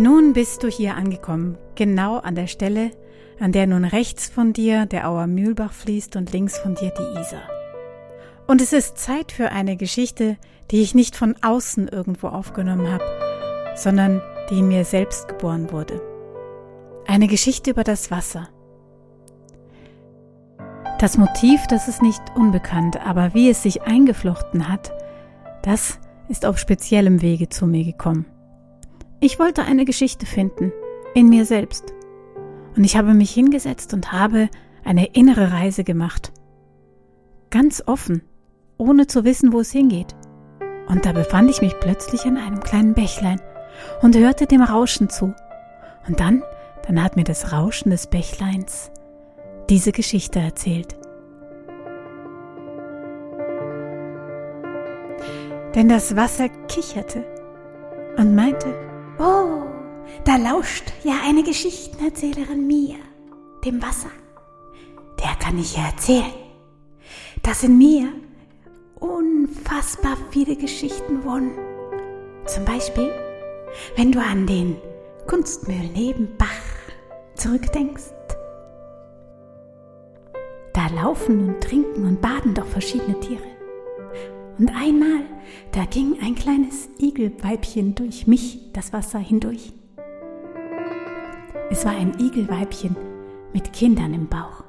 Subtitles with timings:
[0.00, 2.90] Nun bist du hier angekommen, genau an der Stelle,
[3.38, 7.20] an der nun rechts von dir der Auer Mühlbach fließt und links von dir die
[7.20, 7.42] Isar.
[8.46, 10.38] Und es ist Zeit für eine Geschichte,
[10.70, 13.04] die ich nicht von außen irgendwo aufgenommen habe,
[13.76, 16.00] sondern die in mir selbst geboren wurde.
[17.06, 18.48] Eine Geschichte über das Wasser.
[20.98, 24.92] Das Motiv, das ist nicht unbekannt, aber wie es sich eingeflochten hat,
[25.62, 25.98] das
[26.30, 28.24] ist auf speziellem Wege zu mir gekommen.
[29.22, 30.72] Ich wollte eine Geschichte finden,
[31.14, 31.92] in mir selbst.
[32.74, 34.48] Und ich habe mich hingesetzt und habe
[34.82, 36.32] eine innere Reise gemacht.
[37.50, 38.22] Ganz offen,
[38.78, 40.16] ohne zu wissen, wo es hingeht.
[40.88, 43.42] Und da befand ich mich plötzlich an einem kleinen Bächlein
[44.00, 45.34] und hörte dem Rauschen zu.
[46.08, 46.42] Und dann,
[46.86, 48.90] dann hat mir das Rauschen des Bächleins
[49.68, 50.96] diese Geschichte erzählt.
[55.74, 57.22] Denn das Wasser kicherte
[58.16, 58.89] und meinte,
[59.22, 59.66] Oh,
[60.24, 62.96] da lauscht ja eine Geschichtenerzählerin mir,
[63.62, 64.08] dem Wasser.
[65.22, 66.32] Der kann ich ja erzählen,
[67.42, 68.08] dass in mir
[68.98, 71.52] unfassbar viele Geschichten wohnen.
[72.46, 73.12] Zum Beispiel,
[73.94, 74.78] wenn du an den
[75.26, 76.48] Kunstmüll neben Bach
[77.34, 78.14] zurückdenkst.
[80.72, 83.59] Da laufen und trinken und baden doch verschiedene Tiere.
[84.60, 85.22] Und einmal,
[85.72, 89.72] da ging ein kleines Igelweibchen durch mich das Wasser hindurch.
[91.70, 92.94] Es war ein Igelweibchen
[93.54, 94.64] mit Kindern im Bauch.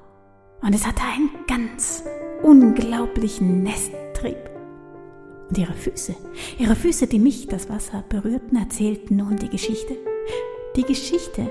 [0.61, 2.05] Und es hatte einen ganz
[2.41, 4.37] unglaublichen Nesttrieb.
[5.49, 6.15] Und ihre Füße,
[6.57, 9.97] ihre Füße, die mich das Wasser berührten, erzählten nun die Geschichte.
[10.77, 11.49] Die Geschichte,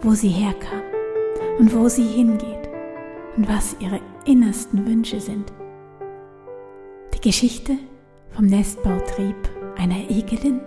[0.00, 0.80] wo sie herkam
[1.58, 2.70] und wo sie hingeht
[3.36, 5.52] und was ihre innersten Wünsche sind.
[7.18, 7.72] Die Geschichte
[8.30, 9.34] vom Nestbautrieb
[9.76, 10.60] einer Igelin,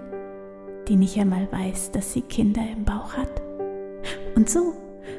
[0.86, 3.42] die nicht einmal weiß, dass sie Kinder im Bauch hat.
[4.36, 4.74] Und so,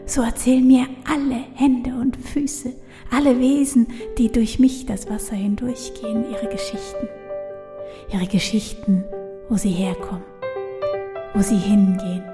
[0.04, 2.74] so erzählen mir alle Hände und Füße,
[3.10, 3.86] alle Wesen,
[4.18, 7.08] die durch mich das Wasser hindurchgehen, ihre Geschichten.
[8.12, 9.02] Ihre Geschichten,
[9.48, 10.24] wo sie herkommen,
[11.32, 12.24] wo sie hingehen,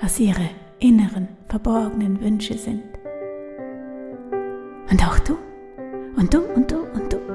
[0.00, 2.84] was ihre inneren, verborgenen Wünsche sind.
[4.92, 5.36] Und auch du,
[6.16, 7.25] und du, und du, und du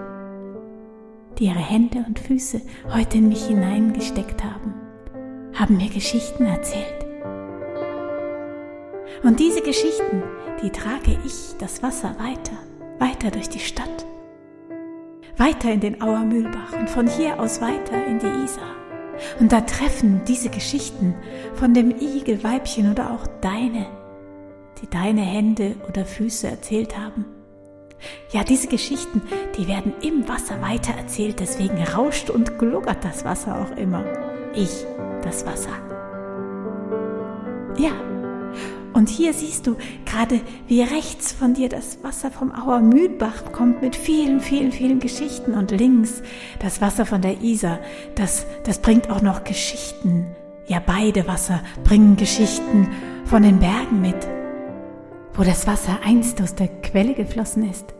[1.42, 2.62] die ihre Hände und Füße
[2.94, 4.74] heute in mich hineingesteckt haben,
[5.54, 7.06] haben mir Geschichten erzählt.
[9.24, 10.24] Und diese Geschichten,
[10.64, 12.58] die trage ich das Wasser weiter,
[13.00, 14.06] weiter durch die Stadt,
[15.38, 18.76] weiter in den Auer Mühlbach und von hier aus weiter in die Isar.
[19.40, 21.16] Und da treffen diese Geschichten
[21.56, 23.88] von dem Igelweibchen oder auch deine,
[24.82, 27.26] die deine Hände oder Füße erzählt haben,
[28.32, 29.22] ja, diese Geschichten,
[29.58, 34.06] die werden im Wasser weitererzählt, deswegen rauscht und gluckert das Wasser auch immer.
[34.54, 34.86] Ich,
[35.24, 35.72] das Wasser.
[37.78, 37.92] Ja,
[38.94, 43.82] und hier siehst du gerade, wie rechts von dir das Wasser vom Auer Mühlbach kommt
[43.82, 46.22] mit vielen, vielen, vielen Geschichten und links
[46.60, 47.80] das Wasser von der Isar.
[48.16, 50.26] Das, das bringt auch noch Geschichten.
[50.68, 52.90] Ja, beide Wasser bringen Geschichten
[53.26, 54.41] von den Bergen mit
[55.34, 57.94] wo das Wasser einst aus der Quelle geflossen ist.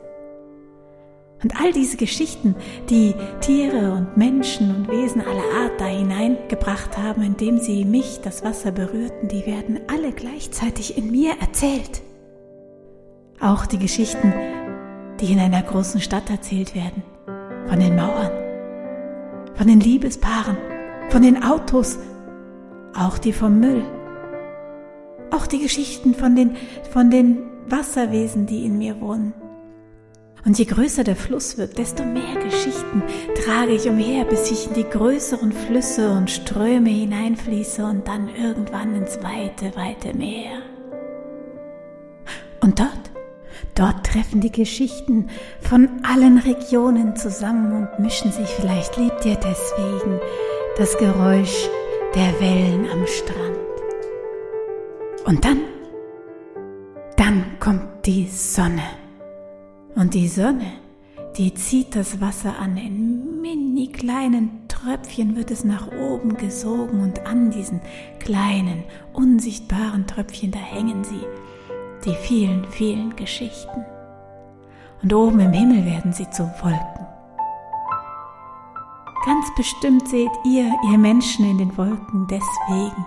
[1.44, 2.56] Und all diese Geschichten,
[2.90, 8.44] die Tiere und Menschen und Wesen aller Art da hineingebracht haben, indem sie mich, das
[8.44, 12.04] Wasser, berührten, die werden alle gleichzeitig in mir erzählt.
[13.40, 14.34] Auch die Geschichten,
[15.20, 17.02] die in einer großen Stadt erzählt werden,
[17.68, 18.32] von den Mauern,
[19.56, 20.58] von den Liebespaaren,
[21.10, 21.98] von den Autos,
[22.96, 23.84] auch die vom Müll
[25.32, 26.56] auch die Geschichten von den,
[26.92, 29.34] von den Wasserwesen, die in mir wohnen.
[30.44, 33.04] Und je größer der Fluss wird, desto mehr Geschichten
[33.46, 38.96] trage ich umher, bis ich in die größeren Flüsse und Ströme hineinfließe und dann irgendwann
[38.96, 40.64] ins weite, weite Meer.
[42.62, 43.12] Und dort,
[43.76, 45.28] dort treffen die Geschichten
[45.62, 48.50] von allen Regionen zusammen und mischen sich.
[48.50, 50.20] Vielleicht liebt ihr deswegen
[50.78, 51.70] das Geräusch
[52.16, 53.71] der Wellen am Strand.
[55.26, 55.62] Und dann,
[57.18, 58.84] dann kommt die Sonne.
[59.96, 60.74] Und die Sonne,
[61.38, 62.78] die zieht das Wasser an.
[62.78, 67.82] In mini kleinen Tröpfchen wird es nach oben gesogen und an diesen
[68.20, 68.84] kleinen,
[69.14, 71.22] unsichtbaren Tröpfchen, da hängen sie,
[72.04, 73.86] die vielen, vielen Geschichten.
[75.04, 77.08] Und oben im Himmel werden sie zu Wolken.
[79.26, 83.06] Ganz bestimmt seht ihr, ihr Menschen in den Wolken, deswegen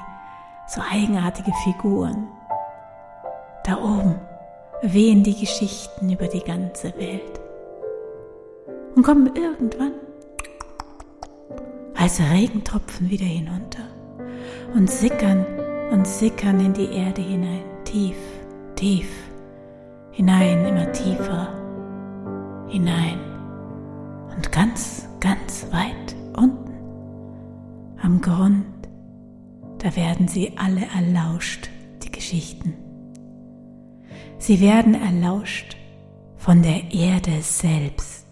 [0.69, 2.29] so eigenartige Figuren.
[3.65, 4.17] Da oben
[4.83, 7.41] wehen die Geschichten über die ganze Welt
[8.95, 9.93] und kommen irgendwann
[11.95, 13.85] als Regentropfen wieder hinunter.
[14.75, 15.47] und sickern
[15.93, 18.17] und sickern in die Erde hinein, tief,
[18.75, 19.09] tief,
[20.11, 21.49] hinein, immer tiefer,
[22.69, 23.19] hinein
[24.35, 26.75] und ganz, ganz weit unten
[28.03, 28.65] am Grund,
[29.85, 31.69] da werden sie alle erlauscht,
[32.03, 32.73] die Geschichten.
[34.39, 35.77] Sie werden erlauscht
[36.39, 38.25] von der Erde selbst.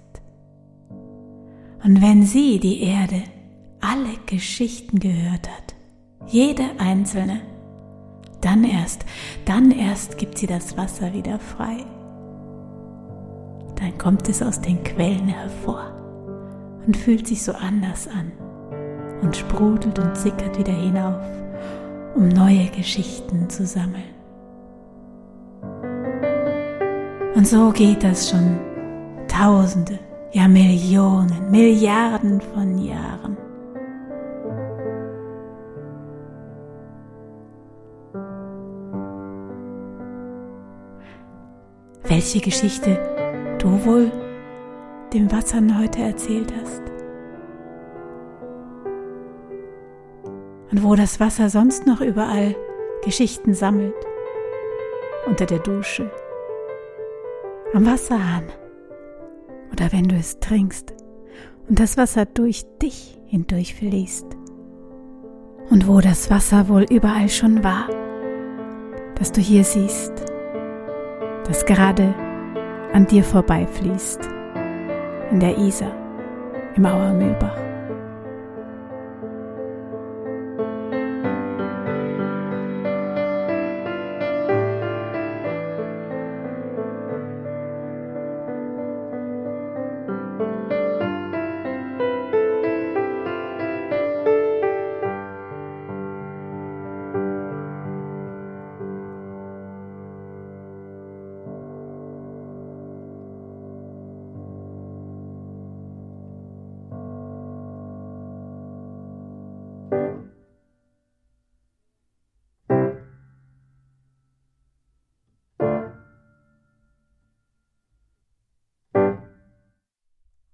[1.85, 3.23] Und wenn sie, die Erde,
[3.83, 5.75] alle Geschichten gehört hat,
[6.27, 7.43] jede einzelne,
[8.41, 9.05] dann erst,
[9.45, 11.85] dann erst gibt sie das Wasser wieder frei.
[13.75, 15.93] Dann kommt es aus den Quellen hervor
[16.87, 18.33] und fühlt sich so anders an
[19.21, 21.42] und sprudelt und sickert wieder hinauf,
[22.15, 24.03] um neue Geschichten zu sammeln.
[27.35, 28.59] Und so geht das schon
[29.29, 29.99] Tausende,
[30.33, 33.37] ja Millionen, Milliarden von Jahren.
[42.13, 44.13] welche Geschichte du wohl
[45.15, 46.92] dem Wassern heute erzählt hast.
[50.83, 52.57] Wo das Wasser sonst noch überall
[53.05, 53.95] Geschichten sammelt.
[55.27, 56.11] Unter der Dusche,
[57.73, 58.45] am Wasserhahn
[59.73, 60.93] oder wenn du es trinkst
[61.69, 64.27] und das Wasser durch dich hindurch fließt.
[65.71, 67.89] Und wo das Wasser wohl überall schon war,
[69.15, 70.33] das du hier siehst
[71.47, 72.15] das gerade
[72.93, 74.21] an dir vorbeifließt,
[75.31, 75.93] in der Isar,
[76.77, 77.62] im Auermühlbach.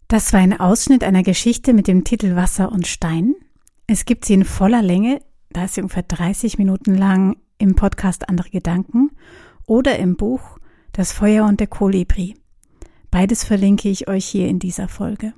[0.09, 3.35] Das war ein Ausschnitt einer Geschichte mit dem Titel Wasser und Stein.
[3.87, 5.21] Es gibt sie in voller Länge,
[5.51, 9.11] da ist sie ungefähr 30 Minuten lang im Podcast Andere Gedanken
[9.67, 10.59] oder im Buch
[10.93, 12.37] Das Feuer und der Kolibri.
[13.11, 15.35] Beides verlinke ich euch hier in dieser Folge.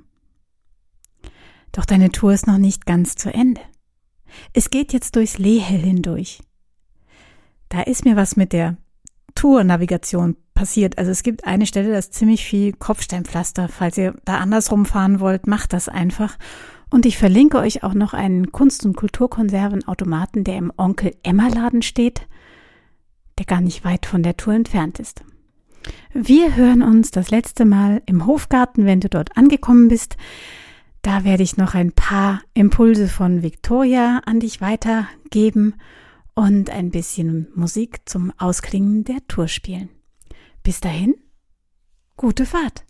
[1.73, 3.61] Doch deine Tour ist noch nicht ganz zu Ende.
[4.53, 6.39] Es geht jetzt durchs Lehel hindurch.
[7.67, 8.77] Da ist mir was mit der
[9.35, 10.97] Tournavigation passiert.
[10.97, 13.67] Also es gibt eine Stelle, da ist ziemlich viel Kopfsteinpflaster.
[13.67, 16.37] Falls ihr da andersrum fahren wollt, macht das einfach.
[16.89, 21.81] Und ich verlinke euch auch noch einen Kunst- und Kulturkonservenautomaten, der im Onkel Emma Laden
[21.81, 22.27] steht,
[23.39, 25.23] der gar nicht weit von der Tour entfernt ist.
[26.13, 30.17] Wir hören uns das letzte Mal im Hofgarten, wenn du dort angekommen bist.
[31.01, 35.75] Da werde ich noch ein paar Impulse von Victoria an dich weitergeben
[36.35, 39.89] und ein bisschen Musik zum Ausklingen der Tour spielen.
[40.63, 41.15] Bis dahin,
[42.17, 42.85] gute Fahrt!